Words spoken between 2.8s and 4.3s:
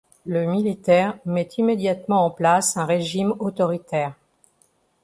régime autoritaire.